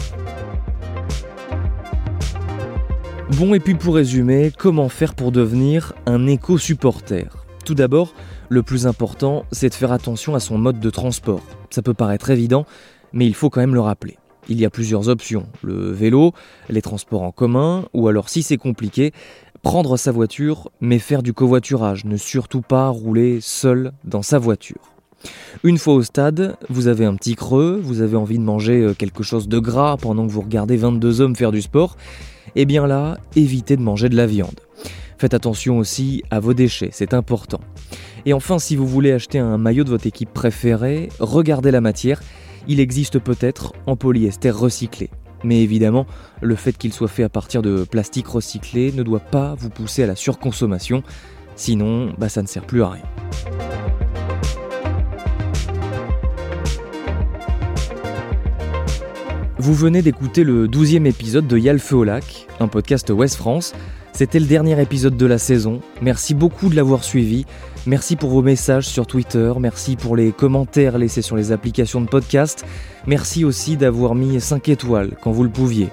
Bon, 3.38 3.54
et 3.54 3.60
puis 3.60 3.75
pour 3.75 3.96
résumer, 3.96 4.51
comment 4.58 4.89
faire 4.89 5.13
pour 5.13 5.32
devenir 5.32 5.94
un 6.06 6.25
éco-supporter? 6.25 7.25
Tout 7.63 7.75
d'abord, 7.75 8.13
le 8.50 8.63
plus 8.63 8.88
important, 8.88 9.46
c'est 9.51 9.70
de 9.70 9.74
faire 9.75 9.92
attention 9.92 10.36
à 10.36 10.39
son 10.39 10.58
mode 10.58 10.80
de 10.80 10.89
transport. 10.89 11.42
Ça 11.70 11.82
peut 11.82 11.94
paraître 11.94 12.30
évident, 12.30 12.65
mais 13.13 13.27
il 13.27 13.36
faut 13.36 13.50
quand 13.50 13.62
même 13.62 13.74
le 13.74 13.82
rappeler. 13.82 14.18
Il 14.48 14.60
y 14.60 14.65
a 14.65 14.70
plusieurs 14.70 15.10
options, 15.10 15.48
le 15.63 15.92
vélo, 15.92 16.34
les 16.70 16.84
transports 16.84 17.24
en 17.24 17.32
commun, 17.32 17.86
ou 17.94 18.08
alors 18.08 18.30
si 18.30 18.44
c'est 18.44 18.58
compliqué, 18.58 19.12
prendre 19.65 19.98
sa 19.98 20.12
voiture, 20.12 20.69
mais 20.79 21.00
faire 21.00 21.24
du 21.24 21.34
covoiturage, 21.34 22.05
ne 22.05 22.17
surtout 22.17 22.62
pas 22.62 22.88
rouler 22.88 23.39
seul 23.41 23.93
dans 24.03 24.22
sa 24.22 24.38
voiture. 24.38 24.93
Une 25.63 25.79
fois 25.79 25.95
au 25.95 26.03
stade, 26.03 26.55
vous 26.69 26.88
avez 26.88 27.03
un 27.03 27.15
petit 27.15 27.34
creux, 27.34 27.81
vous 27.84 28.01
avez 28.01 28.15
envie 28.15 28.38
de 28.38 28.43
manger 28.43 28.81
euh, 28.81 28.93
quelque 28.93 29.24
chose 29.24 29.48
de 29.48 29.57
gras 29.57 29.98
pendant 29.98 30.27
que 30.27 30.31
vous 30.31 30.41
regardez 30.41 30.77
22 30.77 31.19
hommes 31.19 31.36
faire 31.36 31.51
du 31.51 31.63
sport, 31.63 31.98
et 32.55 32.62
eh 32.62 32.65
bien 32.65 32.86
là, 32.86 33.17
évitez 33.36 33.75
de 33.75 33.81
manger 33.81 34.07
de 34.07 34.15
la 34.15 34.27
viande. 34.27 34.60
Faites 35.17 35.34
attention 35.34 35.79
aussi 35.79 36.22
à 36.29 36.39
vos 36.39 36.53
déchets, 36.53 36.89
c'est 36.91 37.15
important. 37.15 37.60
Et 38.27 38.34
enfin, 38.34 38.60
si 38.60 38.75
vous 38.75 38.86
voulez 38.86 39.13
acheter 39.13 39.39
un 39.39 39.57
maillot 39.57 39.84
de 39.84 39.89
votre 39.89 40.05
équipe 40.05 40.31
préférée, 40.31 41.10
regardez 41.19 41.72
la 41.72 41.81
matière. 41.81 42.22
Il 42.67 42.79
existe 42.79 43.17
peut-être 43.17 43.74
en 43.88 43.95
polyester 43.95 44.51
recyclé. 44.51 45.10
Mais 45.45 45.61
évidemment, 45.61 46.07
le 46.41 46.55
fait 46.55 46.75
qu'il 46.75 46.91
soit 46.91 47.07
fait 47.07 47.21
à 47.21 47.29
partir 47.29 47.61
de 47.61 47.83
plastique 47.83 48.27
recyclé 48.27 48.91
ne 48.91 49.03
doit 49.03 49.19
pas 49.19 49.53
vous 49.53 49.69
pousser 49.69 50.01
à 50.01 50.07
la 50.07 50.15
surconsommation, 50.15 51.03
sinon 51.55 52.13
bah, 52.17 52.29
ça 52.29 52.41
ne 52.41 52.47
sert 52.47 52.65
plus 52.65 52.81
à 52.81 52.89
rien. 52.89 53.03
Vous 59.59 59.75
venez 59.75 60.01
d'écouter 60.01 60.43
le 60.43 60.67
12e 60.67 61.05
épisode 61.05 61.45
de 61.45 61.59
Yal 61.59 61.77
Feu 61.77 61.97
au 61.97 62.03
lac, 62.03 62.47
un 62.59 62.67
podcast 62.67 63.11
Ouest 63.11 63.35
France. 63.35 63.73
C'était 64.15 64.39
le 64.39 64.45
dernier 64.45 64.81
épisode 64.81 65.17
de 65.17 65.25
la 65.25 65.38
saison. 65.38 65.81
Merci 66.01 66.36
beaucoup 66.36 66.69
de 66.69 66.75
l'avoir 66.77 67.03
suivi. 67.03 67.45
Merci 67.86 68.15
pour 68.15 68.29
vos 68.29 68.41
messages 68.41 68.88
sur 68.88 69.07
Twitter. 69.07 69.51
Merci 69.60 69.98
pour 69.98 70.15
les 70.15 70.31
commentaires 70.31 70.98
laissés 70.98 71.22
sur 71.22 71.36
les 71.36 71.51
applications 71.51 72.00
de 72.00 72.07
podcast. 72.07 72.65
Merci 73.07 73.43
aussi 73.43 73.75
d'avoir 73.75 74.15
mis 74.15 74.39
5 74.39 74.69
étoiles 74.69 75.17
quand 75.22 75.34
vous 75.34 75.43
le 75.43 75.50
pouviez. 75.50 75.89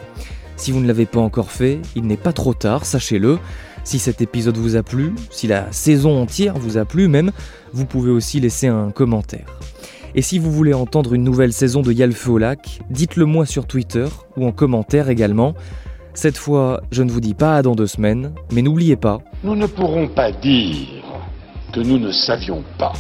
Si 0.55 0.71
vous 0.71 0.79
ne 0.79 0.87
l'avez 0.87 1.05
pas 1.05 1.19
encore 1.19 1.51
fait, 1.51 1.81
il 1.97 2.05
n'est 2.05 2.17
pas 2.17 2.33
trop 2.33 2.55
tard, 2.55 2.87
sachez-le. 2.87 3.41
Si 3.83 3.99
cet 3.99 4.21
épisode 4.21 4.57
vous 4.57 4.77
a 4.77 4.85
plu, 4.85 5.13
si 5.31 5.49
la 5.49 5.73
saison 5.73 6.23
entière 6.23 6.57
vous 6.57 6.77
a 6.79 6.85
plu 6.85 7.09
même, 7.09 7.33
vous 7.73 7.87
pouvez 7.87 8.13
aussi 8.13 8.39
laisser 8.39 8.69
un 8.69 8.93
commentaire. 8.93 9.47
Et 10.15 10.23
si 10.23 10.39
vous 10.39 10.53
voulez 10.53 10.75
entendre 10.75 11.15
une 11.15 11.25
nouvelle 11.25 11.53
saison 11.53 11.83
de 11.83 11.91
Yalfeu 11.91 12.31
au 12.31 12.39
lac, 12.39 12.83
dites-le 12.89 13.25
moi 13.25 13.47
sur 13.47 13.67
Twitter 13.67 14.07
ou 14.37 14.47
en 14.47 14.53
commentaire 14.53 15.09
également. 15.09 15.57
Cette 16.15 16.37
fois, 16.37 16.83
je 16.91 17.03
ne 17.03 17.11
vous 17.11 17.21
dis 17.21 17.35
pas 17.35 17.57
à 17.57 17.63
dans 17.63 17.75
deux 17.75 17.87
semaines, 17.87 18.33
mais 18.53 18.63
n'oubliez 18.63 18.97
pas. 18.97 19.19
Nous 19.43 19.57
ne 19.57 19.67
pourrons 19.67 20.09
pas 20.09 20.31
dire 20.31 21.03
que 21.73 21.81
nous 21.81 21.99
ne 21.99 22.13
savions 22.13 22.63
pas. 22.79 22.93